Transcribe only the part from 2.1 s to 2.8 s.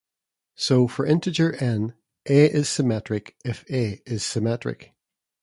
"A" is